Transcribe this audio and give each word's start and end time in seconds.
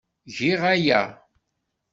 Giɣ 0.35 0.61
aya. 0.73 1.01